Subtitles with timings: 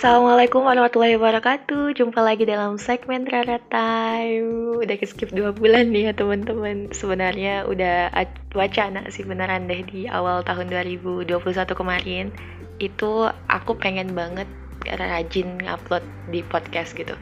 [0.00, 1.92] Assalamualaikum warahmatullahi wabarakatuh.
[1.92, 6.88] Jumpa lagi dalam segmen Rara Time Udah skip 2 bulan nih ya teman-teman.
[6.88, 8.08] Sebenarnya udah
[8.56, 11.28] wacana sih beneran deh di awal tahun 2021
[11.76, 12.32] kemarin.
[12.80, 14.48] Itu aku pengen banget
[14.88, 17.12] rajin upload di podcast gitu.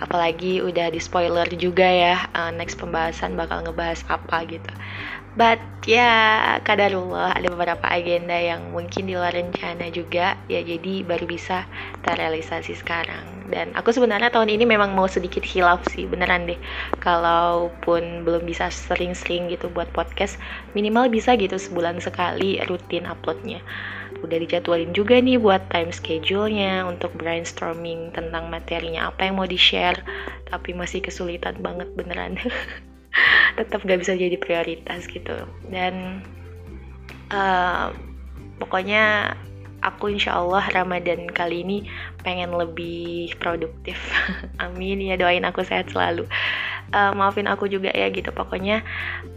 [0.00, 4.72] Apalagi udah di spoiler juga ya uh, Next pembahasan bakal ngebahas apa gitu
[5.36, 10.32] But ya kadarullah ada beberapa agenda yang mungkin di luar rencana juga.
[10.48, 11.68] Ya jadi baru bisa
[12.08, 13.52] terrealisasi sekarang.
[13.52, 16.56] Dan aku sebenarnya tahun ini memang mau sedikit hilaf sih beneran deh.
[17.04, 20.40] Kalaupun belum bisa sering-sering gitu buat podcast
[20.72, 23.60] minimal bisa gitu sebulan sekali rutin uploadnya.
[24.24, 30.00] Udah dijadwalin juga nih buat time schedule-nya untuk brainstorming tentang materinya apa yang mau di-share.
[30.48, 32.40] Tapi masih kesulitan banget beneran
[33.56, 35.34] tetap gak bisa jadi prioritas gitu.
[35.70, 36.24] Dan
[37.32, 37.90] uh,
[38.60, 39.34] pokoknya
[39.84, 41.78] aku insya Allah Ramadan kali ini
[42.26, 43.96] pengen lebih produktif.
[44.64, 46.26] Amin ya doain aku sehat selalu.
[46.94, 48.30] Uh, maafin aku juga ya gitu.
[48.30, 48.82] Pokoknya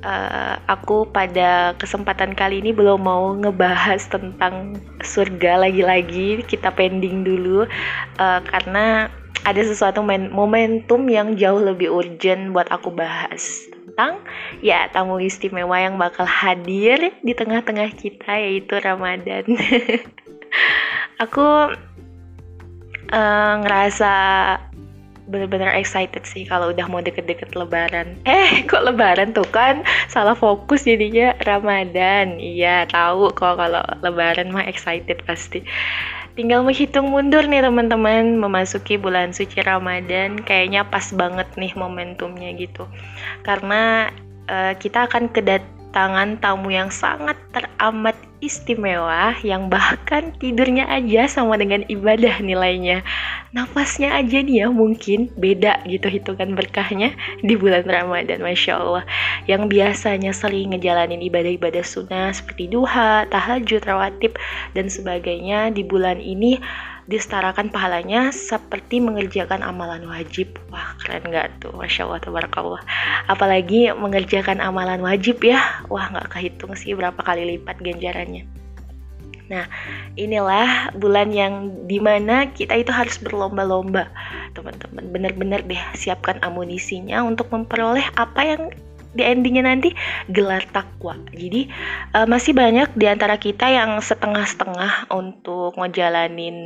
[0.05, 6.45] uh, aku pada kesempatan kali ini belum mau ngebahas tentang surga lagi-lagi.
[6.45, 7.65] Kita pending dulu
[8.21, 9.09] uh, karena
[9.47, 13.65] ada sesuatu momentum yang jauh lebih urgent buat aku bahas
[13.99, 14.23] tentang
[14.63, 19.43] ya tamu istimewa yang bakal hadir di tengah-tengah kita yaitu Ramadan.
[21.23, 21.75] aku
[23.11, 24.13] uh, ngerasa
[25.27, 28.15] bener-bener excited sih kalau udah mau deket-deket lebaran.
[28.23, 32.39] Eh, kok lebaran tuh kan salah fokus jadinya Ramadan.
[32.39, 35.59] Iya, tahu kok kalau lebaran mah excited pasti.
[36.39, 42.87] Tinggal menghitung mundur nih teman-teman memasuki bulan suci Ramadan kayaknya pas banget nih momentumnya gitu.
[43.43, 44.07] Karena
[44.47, 45.35] uh, kita akan
[45.89, 48.13] kedatangan tamu yang sangat teramat
[48.45, 53.01] istimewa yang bahkan tidurnya aja sama dengan ibadah nilainya.
[53.57, 59.03] Nafasnya aja nih ya mungkin beda gitu hitungan berkahnya di bulan Ramadan Masya Allah.
[59.49, 64.37] Yang biasanya sering ngejalanin ibadah-ibadah sunnah seperti duha, tahajud, rawatib,
[64.77, 66.61] dan sebagainya di bulan ini
[67.09, 70.61] disetarakan pahalanya seperti mengerjakan amalan wajib.
[70.69, 71.73] Wah, keren gak tuh?
[71.73, 72.81] Masya Allah, tabarakallah.
[73.25, 75.57] Apalagi mengerjakan amalan wajib ya.
[75.89, 78.45] Wah, gak kehitung sih berapa kali lipat ganjarannya.
[79.49, 79.65] Nah,
[80.13, 84.05] inilah bulan yang di mana kita itu harus berlomba-lomba,
[84.53, 85.09] teman-teman.
[85.09, 88.69] Bener-bener deh siapkan amunisinya untuk memperoleh apa yang
[89.09, 89.89] di endingnya nanti
[90.29, 91.17] gelar takwa.
[91.33, 91.69] Jadi
[92.13, 96.57] uh, masih banyak di antara kita yang setengah-setengah untuk ngejalanin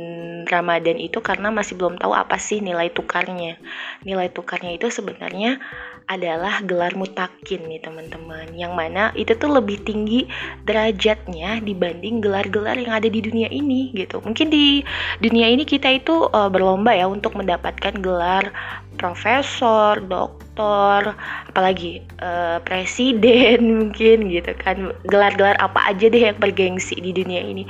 [0.44, 3.56] Ramadan itu karena masih belum tahu apa sih nilai tukarnya.
[4.04, 5.56] Nilai tukarnya itu sebenarnya
[6.04, 8.52] adalah gelar mutakin nih teman-teman.
[8.52, 10.28] Yang mana itu tuh lebih tinggi
[10.68, 14.20] derajatnya dibanding gelar-gelar yang ada di dunia ini gitu.
[14.20, 14.84] Mungkin di
[15.24, 18.52] dunia ini kita itu uh, berlomba ya untuk mendapatkan gelar
[19.00, 21.16] profesor, doktor,
[21.50, 27.64] apalagi uh, presiden mungkin gitu kan gelar-gelar apa aja deh yang bergengsi di dunia ini.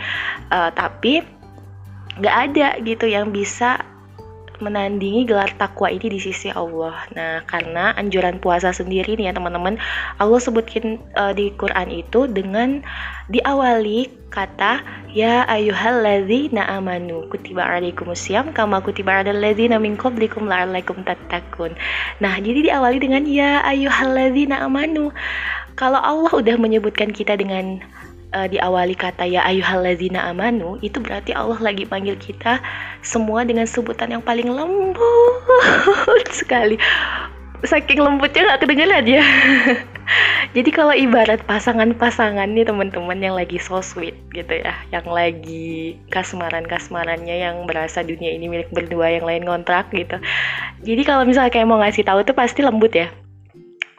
[0.51, 1.22] Uh, tapi
[2.15, 3.83] nggak ada gitu yang bisa
[4.62, 6.94] menandingi gelar takwa ini di sisi Allah.
[7.16, 9.81] Nah, karena anjuran puasa sendiri nih ya teman-teman,
[10.20, 12.82] Allah sebutkin uh, di Quran itu dengan
[13.31, 14.82] diawali kata
[15.15, 21.78] ya ayyuhalladzina amanu kutiba alaikumusiyam kama kutiba alal ladzina min qablikum la'allakum tattaqun.
[22.19, 25.15] Nah, jadi diawali dengan ya ayyuhalladzina amanu.
[25.75, 27.82] Kalau Allah udah menyebutkan kita dengan
[28.34, 32.59] uh, diawali kata ya ayyuhallazina amanu itu berarti Allah lagi panggil kita
[33.00, 36.75] semua dengan sebutan yang paling lembut sekali.
[37.65, 39.25] Saking lembutnya nggak kedengeran ya.
[40.55, 47.41] Jadi kalau ibarat pasangan-pasangan nih teman-teman yang lagi so sweet gitu ya yang lagi kasmaran-kasmarannya
[47.41, 50.21] yang berasa dunia ini milik berdua yang lain ngontrak gitu.
[50.84, 53.09] Jadi kalau misalnya kayak mau ngasih tahu tuh pasti lembut ya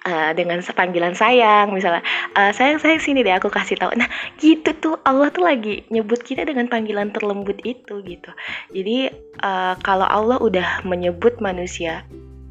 [0.05, 2.05] uh, dengan panggilan sayang misalnya
[2.37, 3.91] uh, sayang sayang sini deh aku kasih tahu.
[3.97, 4.07] Nah
[4.37, 8.31] gitu tuh Allah tuh lagi nyebut kita dengan panggilan terlembut itu gitu.
[8.71, 9.09] Jadi
[9.41, 12.05] uh, kalau Allah udah menyebut manusia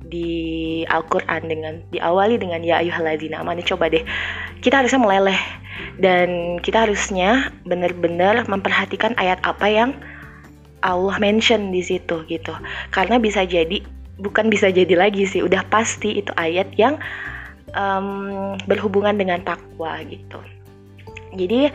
[0.05, 4.05] di Al-Quran dengan diawali dengan ya ayuhalladzina amanu coba deh
[4.61, 5.41] kita harusnya meleleh.
[5.99, 9.91] Dan kita harusnya benar-benar memperhatikan ayat apa yang
[10.87, 12.55] Allah mention di situ gitu.
[12.95, 13.83] Karena bisa jadi
[14.23, 16.99] bukan bisa jadi lagi sih udah pasti itu ayat yang
[17.75, 20.39] um, berhubungan dengan takwa gitu.
[21.35, 21.69] Jadi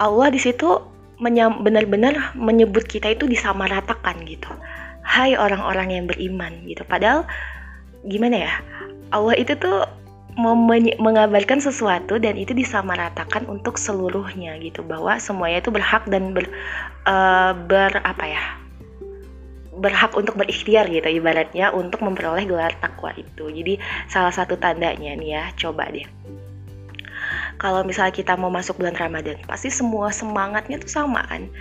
[0.00, 0.80] Allah di situ
[1.62, 4.50] benar-benar menyebut kita itu disamaratakan gitu.
[5.04, 6.82] Hai orang-orang yang beriman gitu.
[6.88, 7.28] Padahal
[8.08, 8.52] gimana ya?
[9.12, 9.86] Allah itu tuh
[10.98, 16.50] mengabarkan sesuatu dan itu disamaratakan untuk seluruhnya gitu bahwa semuanya itu berhak dan ber,
[17.06, 18.42] uh, ber apa ya
[19.84, 23.52] berhak untuk berikhtiar gitu ibaratnya untuk memperoleh gelar takwa itu.
[23.52, 23.76] Jadi
[24.08, 26.08] salah satu tandanya nih ya, coba deh.
[27.60, 31.52] Kalau misalnya kita mau masuk bulan Ramadan, pasti semua semangatnya tuh sama kan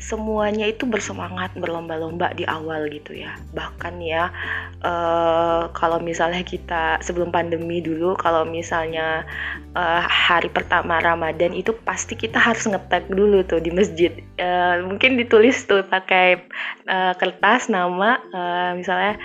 [0.00, 3.36] semuanya itu bersemangat berlomba-lomba di awal gitu ya.
[3.52, 4.32] Bahkan ya
[4.80, 9.28] uh, kalau misalnya kita sebelum pandemi dulu kalau misalnya
[9.76, 14.10] uh, hari pertama Ramadan itu pasti kita harus ngetek dulu tuh di masjid.
[14.40, 16.48] Uh, mungkin ditulis tuh pakai
[16.88, 19.20] uh, kertas nama uh, misalnya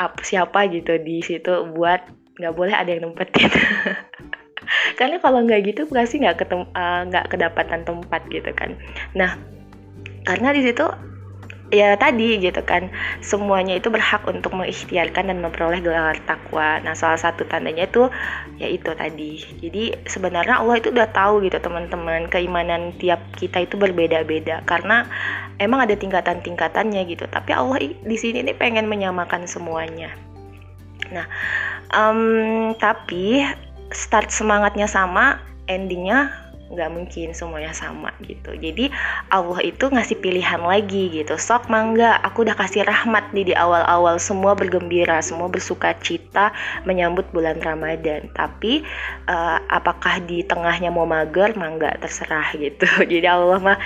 [0.00, 2.00] apa siapa gitu di situ buat
[2.40, 3.52] nggak boleh ada yang nempetin.
[4.98, 6.64] Karena kalau nggak gitu pasti nggak ketemu
[7.12, 8.80] nggak uh, kedapatan tempat gitu kan.
[9.12, 9.59] Nah
[10.28, 10.86] karena di situ
[11.70, 12.90] ya tadi gitu kan
[13.22, 16.82] semuanya itu berhak untuk mengikhtiarkan dan memperoleh gelar takwa.
[16.82, 18.10] Nah salah satu tandanya itu
[18.58, 19.38] ya itu tadi.
[19.62, 24.66] Jadi sebenarnya Allah itu udah tahu gitu teman-teman keimanan tiap kita itu berbeda-beda.
[24.66, 25.06] Karena
[25.62, 27.24] emang ada tingkatan-tingkatannya gitu.
[27.30, 30.10] Tapi Allah di sini nih pengen menyamakan semuanya.
[31.14, 31.26] Nah
[31.94, 33.46] um, tapi
[33.94, 35.38] start semangatnya sama
[35.70, 38.54] endingnya nggak mungkin semuanya sama gitu.
[38.54, 38.94] Jadi
[39.28, 41.34] Allah itu ngasih pilihan lagi gitu.
[41.34, 44.22] Sok mangga aku udah kasih rahmat nih di awal-awal.
[44.22, 46.54] Semua bergembira semua bersuka cita
[46.86, 48.30] menyambut bulan Ramadan.
[48.30, 48.86] Tapi
[49.26, 51.58] uh, apakah di tengahnya mau mager?
[51.58, 52.86] Mangga terserah gitu.
[53.12, 53.78] Jadi Allah mah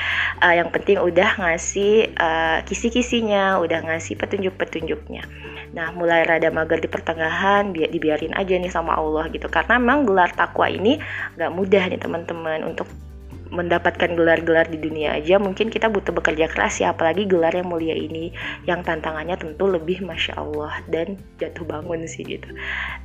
[0.45, 5.25] uh, yang penting udah ngasih uh, kisi-kisinya udah ngasih petunjuk-petunjuknya.
[5.75, 9.51] Nah, mulai rada mager di pertengahan, bi dibiarin aja nih sama Allah gitu.
[9.51, 11.03] Karena memang gelar takwa ini
[11.35, 12.91] gak mudah nih teman-teman untuk
[13.55, 17.95] mendapatkan gelar-gelar di dunia aja mungkin kita butuh bekerja keras ya apalagi gelar yang mulia
[17.95, 18.35] ini
[18.67, 22.51] yang tantangannya tentu lebih masya Allah dan jatuh bangun sih gitu.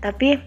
[0.02, 0.42] Tapi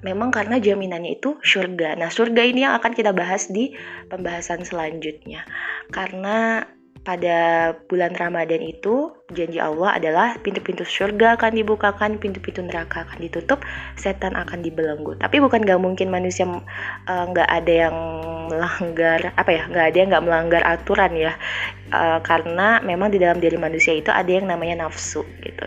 [0.00, 2.00] memang karena jaminannya itu surga.
[2.00, 3.76] Nah surga ini yang akan kita bahas di
[4.08, 5.44] pembahasan selanjutnya.
[5.92, 6.64] Karena
[7.02, 13.58] pada bulan Ramadan itu janji Allah adalah pintu-pintu surga akan dibukakan, pintu-pintu neraka akan ditutup,
[13.98, 15.18] setan akan dibelenggu.
[15.18, 17.96] Tapi bukan gak mungkin manusia uh, nggak ada yang
[18.54, 21.32] melanggar apa ya, nggak ada yang nggak melanggar aturan ya,
[21.90, 25.66] uh, karena memang di dalam diri manusia itu ada yang namanya nafsu gitu.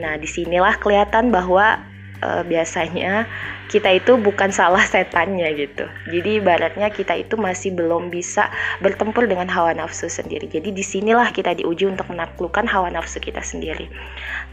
[0.00, 1.91] Nah di sinilah kelihatan bahwa
[2.22, 3.26] uh, biasanya
[3.68, 5.84] kita itu bukan salah setannya gitu.
[6.08, 8.48] Jadi ibaratnya kita itu masih belum bisa
[8.80, 10.46] bertempur dengan hawa nafsu sendiri.
[10.46, 13.90] Jadi di sinilah kita diuji untuk menaklukkan hawa nafsu kita sendiri.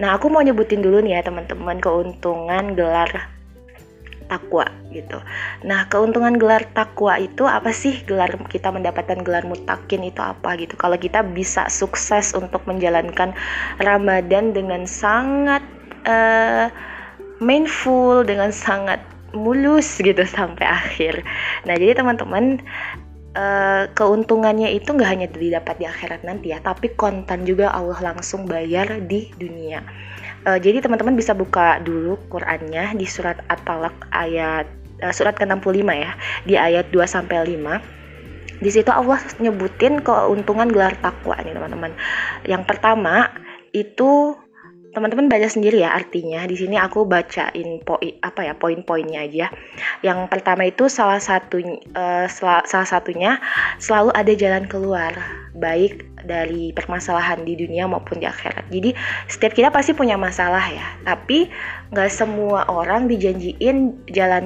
[0.01, 3.39] Nah aku mau nyebutin dulu nih ya teman-teman keuntungan gelar
[4.29, 5.17] takwa gitu.
[5.65, 8.05] Nah, keuntungan gelar takwa itu apa sih?
[8.05, 10.77] Gelar kita mendapatkan gelar mutakin itu apa gitu.
[10.77, 13.33] Kalau kita bisa sukses untuk menjalankan
[13.81, 15.65] Ramadan dengan sangat
[16.05, 16.69] uh,
[17.39, 18.99] mindful dengan sangat
[19.33, 21.21] mulus gitu sampai akhir.
[21.65, 22.59] Nah jadi teman-teman
[23.37, 28.45] uh, keuntungannya itu nggak hanya didapat di akhirat nanti ya, tapi kontan juga Allah langsung
[28.49, 29.83] bayar di dunia.
[30.47, 34.65] Uh, jadi teman-teman bisa buka dulu Qurannya di surat At-Talaq ayat
[35.03, 36.11] uh, surat ke-65 ya,
[36.47, 37.99] di ayat 2 sampai 5
[38.59, 41.95] di situ Allah nyebutin keuntungan gelar takwa nih teman-teman.
[42.43, 43.31] Yang pertama
[43.71, 44.35] itu
[44.99, 46.43] teman-teman baca sendiri ya artinya.
[46.43, 49.47] Di sini aku bacain poin apa ya poin-poinnya aja.
[50.03, 51.63] Yang pertama itu salah satu
[51.95, 53.39] uh, sel salah satunya
[53.79, 55.15] selalu ada jalan keluar
[55.55, 58.67] baik dari permasalahan di dunia maupun di akhirat.
[58.67, 58.91] Jadi
[59.31, 61.47] setiap kita pasti punya masalah ya, tapi
[61.95, 64.45] nggak semua orang dijanjiin jalan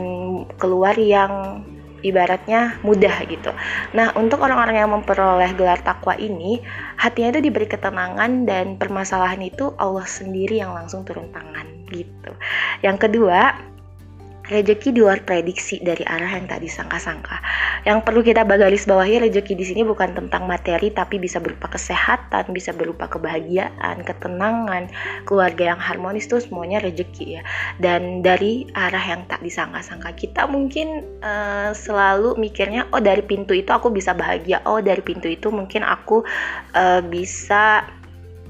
[0.62, 1.66] keluar yang
[2.04, 3.50] ibaratnya mudah gitu.
[3.98, 6.62] Nah, untuk orang-orang yang memperoleh gelar takwa ini,
[7.00, 12.32] hatinya itu diberi ketenangan dan permasalahan itu Allah sendiri yang langsung turun tangan gitu.
[12.86, 13.56] Yang kedua,
[14.44, 17.40] Rezeki di luar prediksi dari arah yang tak disangka-sangka.
[17.88, 22.52] Yang perlu kita garis bawahi rezeki di sini bukan tentang materi tapi bisa berupa kesehatan,
[22.52, 24.92] bisa berupa kebahagiaan, ketenangan,
[25.24, 27.42] keluarga yang harmonis itu semuanya rezeki ya.
[27.80, 33.72] Dan dari arah yang tak disangka-sangka kita mungkin uh, selalu mikirnya oh dari pintu itu
[33.72, 36.20] aku bisa bahagia, oh dari pintu itu mungkin aku
[36.76, 37.88] uh, bisa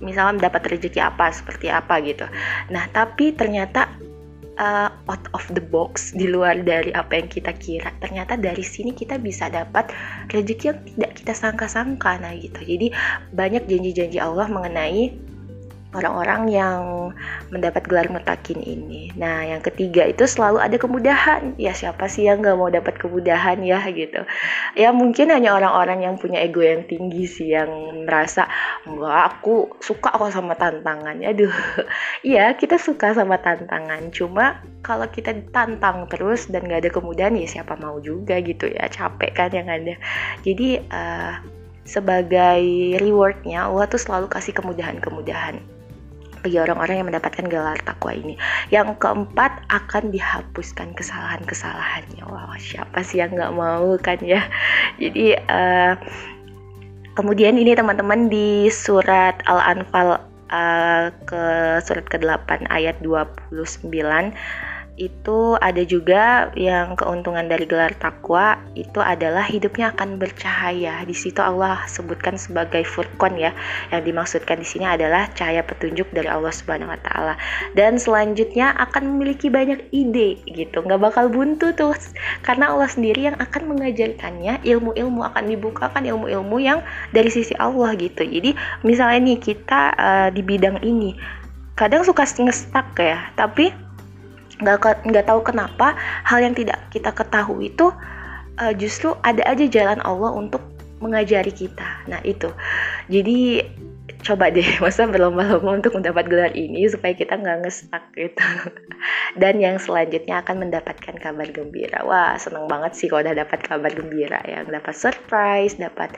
[0.01, 2.25] misalnya mendapat rezeki apa seperti apa gitu.
[2.73, 3.88] Nah, tapi ternyata
[4.60, 7.89] uh, out of the box di luar dari apa yang kita kira.
[8.01, 9.89] Ternyata dari sini kita bisa dapat
[10.29, 12.60] rezeki yang tidak kita sangka-sangka nah gitu.
[12.62, 12.93] Jadi
[13.33, 15.32] banyak janji-janji Allah mengenai
[15.93, 16.81] orang-orang yang
[17.53, 19.13] mendapat gelar mutakin ini.
[19.13, 21.53] Nah, yang ketiga itu selalu ada kemudahan.
[21.62, 24.25] Ya siapa sih yang nggak mau dapat kemudahan ya gitu.
[24.73, 27.69] Ya mungkin hanya orang-orang yang punya ego yang tinggi sih yang
[28.03, 28.50] merasa
[28.89, 31.21] enggak aku suka kok sama tantangan.
[31.21, 31.53] Aduh,
[32.25, 34.09] iya kita suka sama tantangan.
[34.09, 38.89] Cuma kalau kita ditantang terus dan nggak ada kemudahan ya siapa mau juga gitu ya
[38.89, 39.95] capek kan yang ada.
[40.41, 41.38] Jadi uh,
[41.83, 45.59] sebagai rewardnya Allah tuh selalu kasih kemudahan-kemudahan
[46.43, 48.35] bagi orang-orang yang mendapatkan gelar takwa ini.
[48.69, 52.23] Yang keempat akan dihapuskan kesalahan-kesalahannya.
[52.27, 54.43] Wah siapa sih yang nggak mau kan ya?
[55.00, 55.95] Jadi uh,
[57.15, 60.19] kemudian ini teman-teman di surat Al-Anfal
[60.51, 61.43] uh, ke
[61.81, 63.88] surat ke-8 ayat 29
[64.93, 71.01] itu ada juga yang keuntungan dari gelar takwa itu adalah hidupnya akan bercahaya.
[71.01, 73.57] Di situ Allah sebutkan sebagai furqan ya.
[73.89, 77.33] Yang dimaksudkan di sini adalah cahaya petunjuk dari Allah Subhanahu wa taala.
[77.73, 80.85] Dan selanjutnya akan memiliki banyak ide gitu.
[80.85, 81.97] nggak bakal buntu tuh
[82.45, 88.21] karena Allah sendiri yang akan mengajarkannya, ilmu-ilmu akan dibukakan ilmu-ilmu yang dari sisi Allah gitu.
[88.21, 88.53] Jadi
[88.85, 91.17] misalnya nih kita uh, di bidang ini
[91.73, 93.73] kadang suka ngestak ya, tapi
[94.63, 95.93] nggak nggak tahu kenapa
[96.24, 97.91] hal yang tidak kita ketahui itu
[98.60, 100.63] uh, justru ada aja jalan Allah untuk
[101.03, 102.08] mengajari kita.
[102.08, 102.48] Nah itu,
[103.12, 103.67] jadi
[104.24, 108.48] coba deh masa berlomba-lomba untuk mendapat gelar ini supaya kita nggak ngestak gitu.
[109.41, 112.08] Dan yang selanjutnya akan mendapatkan kabar gembira.
[112.08, 116.15] Wah seneng banget sih kalau udah dapat kabar gembira yang dapat surprise, dapat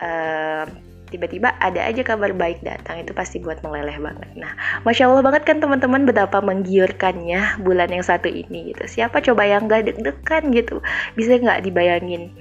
[0.00, 0.64] uh,
[1.12, 4.30] tiba-tiba ada aja kabar baik datang itu pasti buat meleleh banget.
[4.40, 4.56] Nah,
[4.88, 8.88] masya Allah banget kan teman-teman betapa menggiurkannya bulan yang satu ini gitu.
[8.88, 10.80] Siapa coba yang gak deg-degan gitu,
[11.12, 12.32] bisa nggak dibayangin?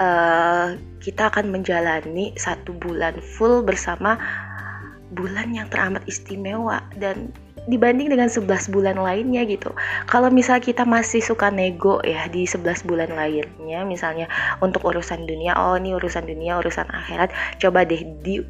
[0.00, 4.16] Uh, kita akan menjalani satu bulan full bersama
[5.12, 7.28] bulan yang teramat istimewa dan
[7.70, 9.70] dibanding dengan 11 bulan lainnya gitu.
[10.10, 14.26] Kalau misal kita masih suka nego ya di 11 bulan lainnya misalnya
[14.58, 17.30] untuk urusan dunia, oh ini urusan dunia, urusan akhirat,
[17.62, 18.42] coba deh di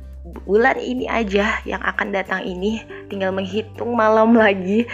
[0.48, 4.84] bulan ini aja yang akan datang ini tinggal menghitung malam lagi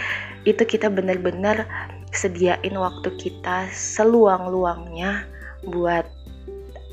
[0.47, 1.67] itu kita benar-benar
[2.15, 5.27] sediain waktu kita seluang-luangnya
[5.67, 6.07] buat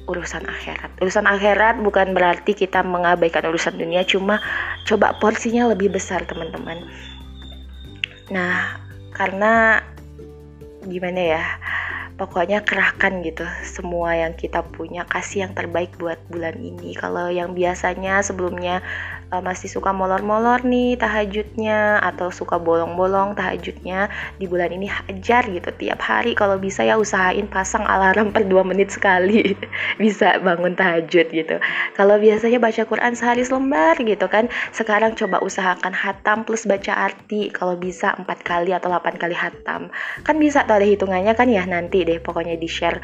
[0.05, 1.01] urusan akhirat.
[1.01, 4.41] Urusan akhirat bukan berarti kita mengabaikan urusan dunia, cuma
[4.85, 6.85] coba porsinya lebih besar, teman-teman.
[8.33, 8.81] Nah,
[9.13, 9.85] karena
[10.89, 11.45] gimana ya?
[12.15, 16.95] Pokoknya kerahkan gitu semua yang kita punya, kasih yang terbaik buat bulan ini.
[16.95, 18.87] Kalau yang biasanya sebelumnya
[19.33, 25.71] uh, masih suka molor-molor nih tahajudnya atau suka bolong-bolong tahajudnya di bulan ini hajar gitu
[25.79, 26.37] tiap hari.
[26.37, 29.55] Kalau bisa ya usahain pasang alarm per 2 menit sekali
[30.03, 31.57] bisa bangun tahajud gitu.
[31.95, 37.49] Kalau biasanya baca Quran sehari selembar gitu kan sekarang coba usahakan hatam plus baca arti.
[37.55, 39.89] Kalau bisa empat kali atau 8 kali hatam.
[40.27, 42.99] Kan bisa tuh ada hitungannya kan ya nanti deh pokoknya di share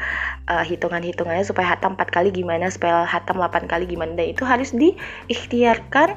[0.49, 4.13] uh, hitungan-hitungannya supaya hatam 4 kali gimana supaya hatam 8 kali gimana.
[4.17, 6.10] Dan itu harus diikhtiarkan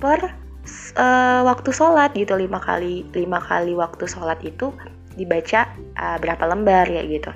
[0.00, 0.20] per
[0.96, 4.72] uh, waktu sholat gitu lima kali lima kali waktu sholat itu
[5.14, 5.68] dibaca
[5.98, 7.30] uh, berapa lembar ya gitu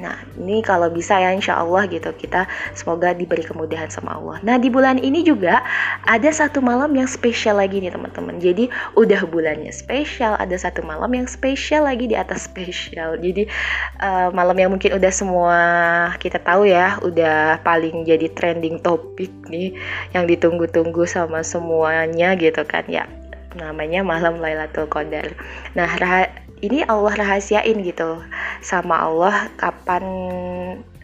[0.00, 4.40] Nah, ini kalau bisa ya insya Allah gitu kita semoga diberi kemudahan sama Allah.
[4.40, 5.60] Nah, di bulan ini juga
[6.08, 8.40] ada satu malam yang spesial lagi nih teman-teman.
[8.40, 13.20] Jadi udah bulannya spesial, ada satu malam yang spesial lagi di atas spesial.
[13.20, 13.44] Jadi
[14.00, 15.58] uh, malam yang mungkin udah semua
[16.16, 19.76] kita tahu ya, udah paling jadi trending topik nih
[20.16, 23.04] yang ditunggu-tunggu sama semuanya gitu kan ya
[23.58, 25.34] namanya malam Lailatul Qadar.
[25.74, 25.90] Nah,
[26.60, 28.20] ini Allah rahasiain gitu
[28.60, 30.04] sama Allah kapan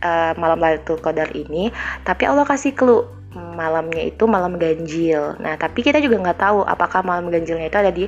[0.05, 1.73] uh, malam Lailatul Qadar ini
[2.05, 3.05] tapi Allah kasih clue
[3.37, 5.37] malamnya itu malam ganjil.
[5.41, 8.05] Nah tapi kita juga nggak tahu apakah malam ganjilnya itu ada di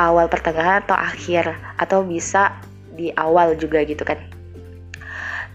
[0.00, 2.56] awal pertengahan atau akhir atau bisa
[2.96, 4.16] di awal juga gitu kan.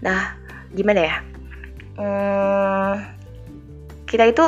[0.02, 0.38] Nah
[0.70, 1.16] gimana ya?
[1.96, 2.92] Hmm,
[4.06, 4.44] kita itu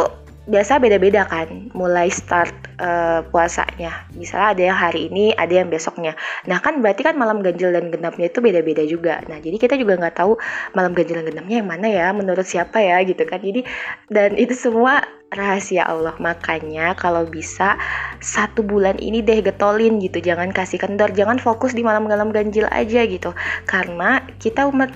[0.49, 4.09] biasa beda-beda kan mulai start uh, puasanya.
[4.17, 6.17] Misalnya ada yang hari ini ada yang besoknya.
[6.49, 9.21] Nah kan berarti kan malam ganjil dan genapnya itu beda-beda juga.
[9.28, 10.40] Nah jadi kita juga nggak tahu
[10.73, 13.45] malam ganjil dan genapnya yang mana ya menurut siapa ya gitu kan.
[13.45, 13.69] Jadi
[14.09, 15.05] dan itu semua
[15.37, 16.17] rahasia Allah.
[16.17, 17.76] Makanya kalau bisa
[18.25, 20.25] satu bulan ini deh getolin gitu.
[20.25, 23.37] Jangan kasih kendor jangan fokus di malam-malam ganjil aja gitu.
[23.69, 24.88] Karena kita umat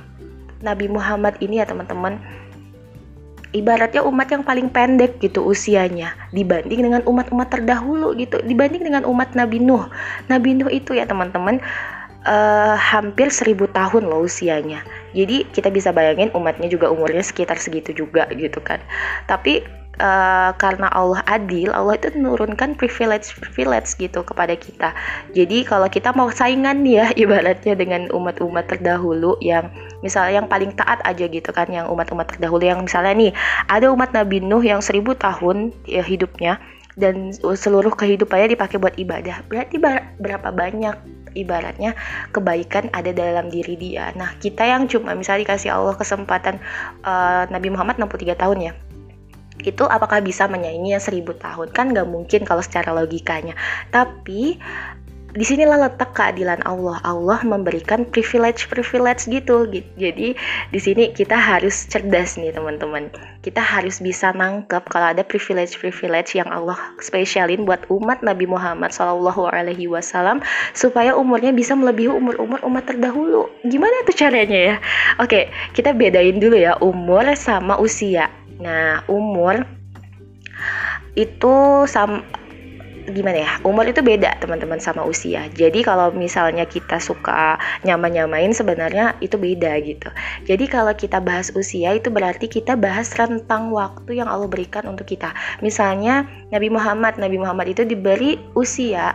[0.65, 2.42] Nabi Muhammad ini ya teman-teman
[3.53, 8.41] ibaratnya umat yang paling pendek gitu usianya dibanding dengan umat-umat terdahulu gitu.
[8.41, 9.87] Dibanding dengan umat Nabi Nuh.
[10.29, 11.61] Nabi Nuh itu ya teman-teman
[12.27, 14.83] uh, hampir seribu tahun loh usianya.
[15.13, 18.81] Jadi kita bisa bayangin umatnya juga umurnya sekitar segitu juga gitu kan.
[19.29, 24.91] Tapi uh, karena Allah adil, Allah itu menurunkan privilege privilege gitu kepada kita.
[25.33, 29.71] Jadi kalau kita mau saingan ya ibaratnya dengan umat-umat terdahulu yang
[30.03, 33.33] misalnya yang paling taat aja gitu kan, yang umat-umat terdahulu yang misalnya nih
[33.71, 36.59] ada umat Nabi Nuh yang seribu tahun ya hidupnya
[36.93, 39.49] dan seluruh kehidupannya dipakai buat ibadah.
[39.49, 39.81] Berarti
[40.21, 40.97] berapa banyak
[41.33, 41.97] ibaratnya
[42.37, 44.13] kebaikan ada dalam diri dia.
[44.13, 46.61] Nah, kita yang cuma misalnya dikasih Allah kesempatan
[47.01, 48.73] uh, Nabi Muhammad 63 tahun ya
[49.65, 53.55] itu apakah bisa menyaingi yang seribu tahun kan nggak mungkin kalau secara logikanya
[53.95, 54.59] tapi
[55.33, 57.01] di sinilah letak keadilan Allah.
[57.09, 59.89] Allah memberikan privilege-privilege gitu, gitu.
[59.97, 60.37] Jadi
[60.69, 63.09] di sini kita harus cerdas nih teman-teman.
[63.41, 69.49] Kita harus bisa nangkep kalau ada privilege-privilege yang Allah spesialin buat umat Nabi Muhammad Shallallahu
[69.49, 70.45] Alaihi Wasallam
[70.77, 73.49] supaya umurnya bisa melebihi umur-umur umat terdahulu.
[73.65, 74.77] Gimana tuh caranya ya?
[75.17, 78.29] Oke, kita bedain dulu ya umur sama usia.
[78.61, 79.65] Nah, umur
[81.15, 82.25] itu sama
[83.11, 83.51] gimana ya?
[83.67, 85.51] Umur itu beda teman-teman sama usia.
[85.51, 90.09] Jadi kalau misalnya kita suka nyama-nyamain sebenarnya itu beda gitu.
[90.47, 95.11] Jadi kalau kita bahas usia itu berarti kita bahas rentang waktu yang Allah berikan untuk
[95.11, 95.35] kita.
[95.61, 97.19] Misalnya Nabi Muhammad.
[97.19, 99.15] Nabi Muhammad itu diberi usia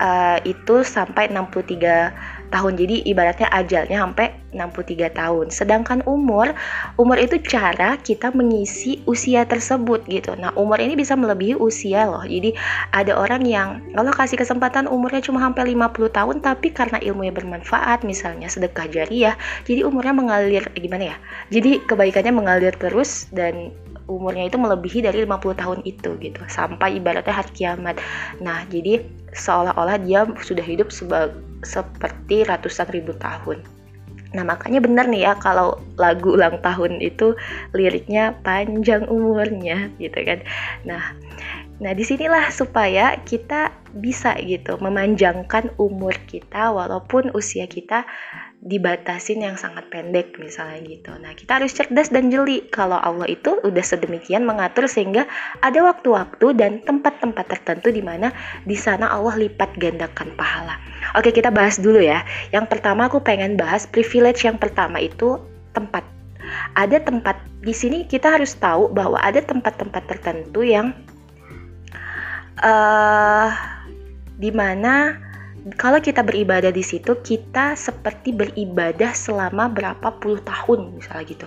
[0.00, 2.76] uh, itu sampai 63 tahun.
[2.76, 5.46] Jadi ibaratnya ajalnya sampai 63 tahun.
[5.54, 6.52] Sedangkan umur,
[6.98, 10.34] umur itu cara kita mengisi usia tersebut gitu.
[10.36, 12.26] Nah, umur ini bisa melebihi usia loh.
[12.26, 12.54] Jadi
[12.90, 18.02] ada orang yang kalau kasih kesempatan umurnya cuma sampai 50 tahun tapi karena ilmunya bermanfaat
[18.02, 21.16] misalnya sedekah jariah, jadi umurnya mengalir gimana ya?
[21.54, 23.70] Jadi kebaikannya mengalir terus dan
[24.10, 27.96] umurnya itu melebihi dari 50 tahun itu gitu sampai ibaratnya hari kiamat.
[28.42, 33.60] Nah, jadi seolah-olah dia sudah hidup sebagai seperti ratusan ribu tahun.
[34.30, 37.34] Nah makanya benar nih ya kalau lagu ulang tahun itu
[37.74, 40.40] liriknya panjang umurnya gitu kan.
[40.86, 41.02] Nah,
[41.82, 48.06] nah di sinilah supaya kita bisa gitu memanjangkan umur kita walaupun usia kita
[48.60, 51.16] dibatasin yang sangat pendek misalnya gitu.
[51.16, 55.24] Nah, kita harus cerdas dan jeli kalau Allah itu udah sedemikian mengatur sehingga
[55.64, 58.28] ada waktu-waktu dan tempat-tempat tertentu di mana
[58.68, 60.76] di sana Allah lipat gandakan pahala.
[61.16, 62.20] Oke, kita bahas dulu ya.
[62.52, 65.40] Yang pertama aku pengen bahas privilege yang pertama itu
[65.72, 66.04] tempat.
[66.76, 70.92] Ada tempat di sini kita harus tahu bahwa ada tempat-tempat tertentu yang
[72.60, 73.48] uh,
[74.36, 75.16] di mana
[75.76, 81.46] kalau kita beribadah di situ kita seperti beribadah selama berapa puluh tahun misalnya gitu.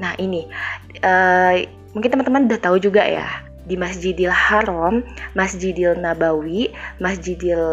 [0.00, 0.44] Nah ini
[1.00, 1.64] uh,
[1.96, 3.28] mungkin teman-teman udah tahu juga ya
[3.64, 5.00] di Masjidil Haram,
[5.32, 6.68] Masjidil Nabawi,
[7.00, 7.64] Masjidil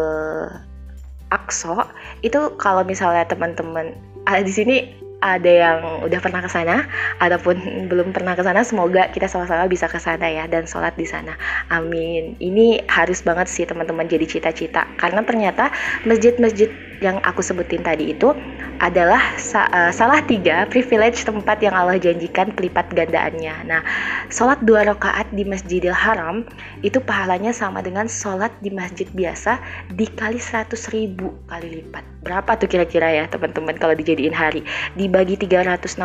[1.32, 1.88] Aqsa
[2.24, 3.96] itu kalau misalnya teman-teman
[4.28, 4.76] ada di sini
[5.22, 6.84] ada yang udah pernah ke sana
[7.22, 11.06] ataupun belum pernah ke sana semoga kita sama-sama bisa ke sana ya dan sholat di
[11.06, 11.38] sana
[11.70, 15.70] amin ini harus banget sih teman-teman jadi cita-cita karena ternyata
[16.02, 16.68] masjid-masjid
[17.02, 18.30] yang aku sebutin tadi itu
[18.78, 23.66] adalah uh, salah tiga privilege tempat yang Allah janjikan pelipat gandaannya.
[23.66, 23.82] Nah,
[24.30, 26.46] sholat dua rakaat di Masjidil Haram
[26.82, 29.58] itu pahalanya sama dengan sholat di masjid biasa
[29.94, 32.11] dikali 100 ribu kali lipat.
[32.22, 34.62] Berapa tuh kira-kira ya teman-teman kalau dijadiin hari?
[34.94, 35.98] Dibagi 365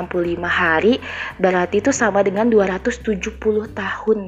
[0.43, 0.97] hari
[1.37, 3.13] berarti itu sama dengan 270
[3.77, 4.19] tahun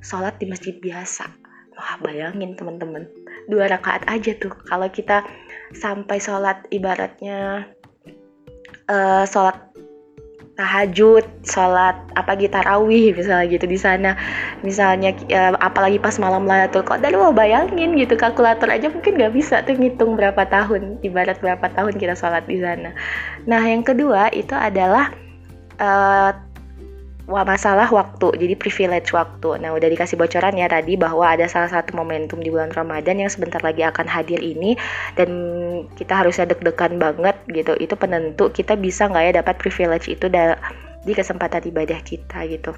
[0.00, 1.28] sholat di masjid biasa.
[1.74, 3.04] Wah bayangin teman-teman
[3.50, 5.26] dua rakaat aja tuh kalau kita
[5.74, 7.68] sampai sholat ibaratnya
[8.88, 9.58] uh, sholat
[10.54, 14.14] tahajud, sholat apa gitu tarawih misalnya gitu di sana,
[14.62, 19.66] misalnya uh, apalagi pas malam Lailatul Qadar, wah bayangin gitu kalkulator aja mungkin nggak bisa
[19.66, 22.94] tuh ngitung berapa tahun, ibarat berapa tahun kita sholat di sana.
[23.50, 25.10] Nah yang kedua itu adalah
[25.82, 26.30] uh,
[27.24, 29.56] masalah waktu, jadi privilege waktu.
[29.64, 33.32] Nah, udah dikasih bocoran ya tadi bahwa ada salah satu momentum di bulan Ramadan yang
[33.32, 34.76] sebentar lagi akan hadir ini
[35.16, 35.30] dan
[35.96, 37.72] kita harusnya deg-degan banget gitu.
[37.80, 40.28] Itu penentu kita bisa nggak ya dapat privilege itu
[41.04, 42.76] di kesempatan ibadah kita gitu.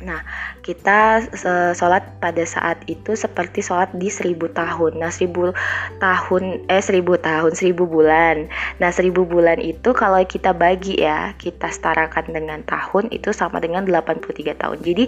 [0.00, 0.24] Nah,
[0.64, 1.28] kita
[1.76, 4.96] sholat pada saat itu seperti sholat di seribu tahun.
[4.96, 5.52] Nah, seribu
[6.00, 8.48] tahun, eh seribu tahun, seribu bulan.
[8.80, 13.84] Nah, seribu bulan itu kalau kita bagi ya, kita setarakan dengan tahun itu sama dengan
[13.84, 14.80] 83 tahun.
[14.80, 15.04] Jadi,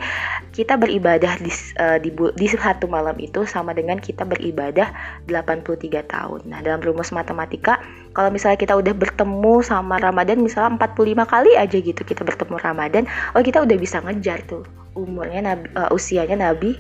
[0.52, 4.92] kita beribadah di, uh, di, di satu malam itu sama dengan kita beribadah
[5.24, 6.40] 83 tahun.
[6.52, 7.81] Nah, dalam rumus matematika,
[8.12, 13.05] kalau misalnya kita udah bertemu sama Ramadan, misalnya 45 kali aja gitu kita bertemu Ramadan,
[13.33, 16.76] oh kita udah bisa ngejar tuh umurnya nabi, uh, usianya Nabi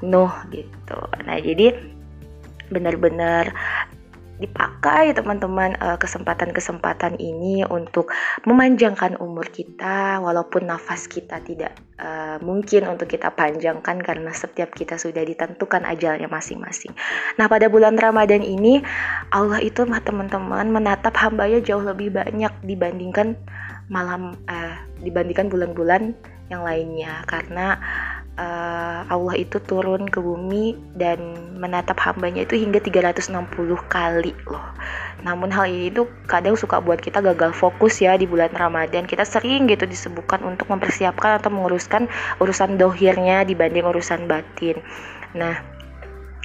[0.00, 1.00] Nuh gitu.
[1.28, 1.76] Nah jadi
[2.72, 3.52] benar-benar
[4.40, 8.08] dipakai teman-teman uh, kesempatan-kesempatan ini untuk
[8.48, 14.96] memanjangkan umur kita walaupun nafas kita tidak uh, mungkin untuk kita panjangkan karena setiap kita
[14.96, 16.96] sudah ditentukan ajalnya masing-masing.
[17.36, 18.80] Nah pada bulan Ramadan ini
[19.28, 23.36] Allah itu teman-teman menatap hambanya jauh lebih banyak dibandingkan
[23.92, 26.16] malam uh, dibandingkan bulan-bulan
[26.50, 27.78] yang lainnya karena
[28.34, 33.30] uh, Allah itu turun ke bumi dan menatap hambanya itu hingga 360
[33.86, 34.66] kali loh.
[35.20, 39.04] Namun hal ini itu kadang suka buat kita gagal fokus ya di bulan Ramadan.
[39.04, 42.08] Kita sering gitu disebutkan untuk mempersiapkan atau menguruskan
[42.40, 44.80] urusan dohirnya dibanding urusan batin.
[45.36, 45.60] Nah,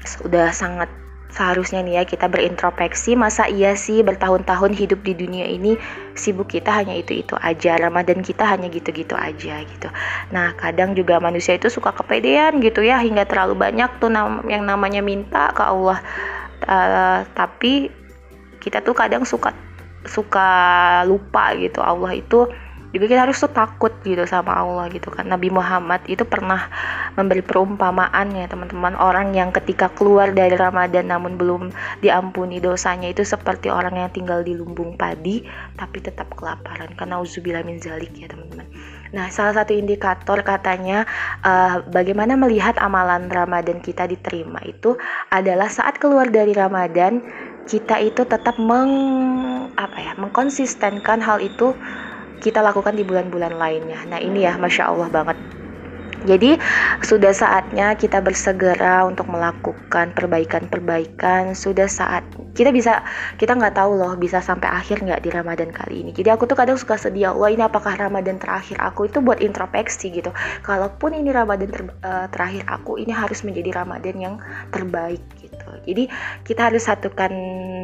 [0.05, 0.91] sudah sangat
[1.35, 5.75] seharusnya nih ya kita berintrospeksi masa iya sih bertahun-tahun hidup di dunia ini
[6.15, 9.89] sibuk kita hanya itu-itu aja Ramadan kita hanya gitu-gitu aja gitu.
[10.31, 14.07] Nah kadang juga manusia itu suka kepedean gitu ya hingga terlalu banyak tuh
[14.47, 15.99] yang namanya minta ke Allah.
[16.65, 17.91] Uh, tapi
[18.63, 19.51] kita tuh kadang suka
[20.07, 20.49] suka
[21.03, 22.47] lupa gitu Allah itu
[22.95, 25.27] juga kita harus tuh takut gitu sama Allah gitu kan.
[25.27, 26.71] Nabi Muhammad itu pernah
[27.19, 28.95] memberi perumpamaan ya teman-teman.
[28.95, 34.39] Orang yang ketika keluar dari Ramadan namun belum diampuni dosanya itu seperti orang yang tinggal
[34.39, 35.43] di lumbung padi
[35.75, 36.95] tapi tetap kelaparan.
[36.95, 38.71] Karena uzubillah min zalik ya teman-teman.
[39.11, 41.03] Nah salah satu indikator katanya
[41.43, 44.95] uh, bagaimana melihat amalan Ramadan kita diterima itu
[45.29, 47.19] adalah saat keluar dari Ramadan
[47.65, 48.91] kita itu tetap meng
[49.73, 51.73] apa ya mengkonsistenkan hal itu
[52.45, 54.05] kita lakukan di bulan-bulan lainnya.
[54.05, 55.37] Nah ini ya, masya Allah banget.
[56.25, 56.57] Jadi
[57.05, 61.53] sudah saatnya kita bersegera untuk melakukan perbaikan-perbaikan.
[61.53, 62.25] Sudah saat
[62.57, 63.05] kita bisa
[63.37, 66.11] kita nggak tahu loh bisa sampai akhir nggak di Ramadan kali ini.
[66.17, 70.09] Jadi aku tuh kadang suka sedih, wah ini apakah Ramadan terakhir aku itu buat introspeksi
[70.17, 70.33] gitu.
[70.65, 74.35] Kalaupun ini Ramadan ter, uh, terakhir aku, ini harus menjadi Ramadan yang
[74.73, 75.21] terbaik
[75.55, 75.71] gitu.
[75.87, 76.03] Jadi
[76.43, 77.33] kita harus satukan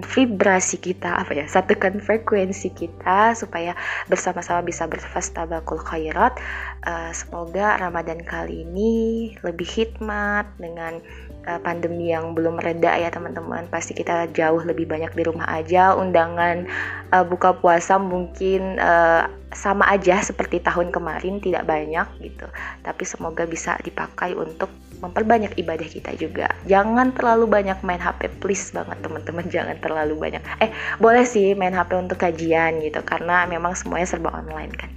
[0.03, 3.73] vibrasi kita apa ya, satukan frekuensi kita supaya
[4.11, 6.35] bersama-sama bisa berfastabakul khairat.
[6.83, 8.93] Uh, semoga Ramadan kali ini
[9.41, 10.99] lebih hikmat dengan
[11.47, 15.93] uh, pandemi yang belum reda ya teman-teman pasti kita jauh lebih banyak di rumah aja
[15.93, 16.65] undangan
[17.13, 22.47] uh, buka puasa mungkin uh, sama aja seperti tahun kemarin tidak banyak gitu.
[22.81, 26.53] Tapi semoga bisa dipakai untuk memperbanyak ibadah kita juga.
[26.69, 29.45] Jangan terlalu banyak main HP please banget teman-teman.
[29.55, 30.41] Jangan terlalu banyak.
[30.61, 30.69] Eh
[31.01, 34.89] boleh sih main HP untuk kajian gitu karena memang semuanya serba online kan.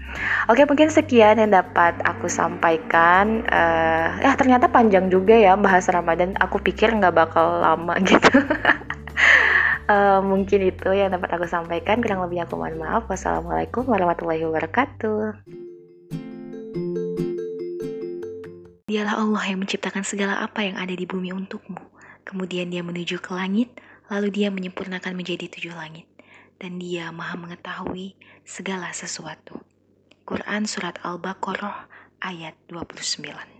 [0.46, 3.42] Oke mungkin sekian yang dapat aku sampaikan.
[3.50, 6.36] Uh, ya ternyata panjang juga ya bahas Ramadan.
[6.38, 8.38] Aku pikir nggak bakal lama gitu
[9.88, 15.44] uh, mungkin itu yang dapat aku sampaikan kurang lebihnya aku mohon maaf wassalamualaikum warahmatullahi wabarakatuh
[18.84, 21.82] Dialah Allah yang menciptakan segala apa yang ada di bumi untukmu.
[22.22, 23.74] Kemudian dia menuju ke langit,
[24.06, 26.06] lalu dia menyempurnakan menjadi tujuh langit.
[26.62, 28.14] Dan dia maha mengetahui
[28.46, 29.58] segala sesuatu.
[30.22, 31.90] Quran Surat Al-Baqarah
[32.22, 33.53] ayat 29